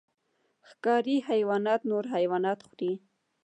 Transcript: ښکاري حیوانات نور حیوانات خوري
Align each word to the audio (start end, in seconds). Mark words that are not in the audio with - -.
ښکاري 0.69 1.17
حیوانات 1.29 1.81
نور 1.91 2.05
حیوانات 2.15 2.59
خوري 2.67 2.93